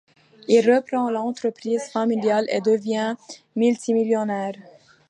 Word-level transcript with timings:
Il 0.47 0.67
reprend 0.67 1.11
l'entreprise 1.11 1.83
familiale 1.91 2.47
et 2.49 2.59
devient 2.59 3.15
multimillionnaire. 3.55 4.55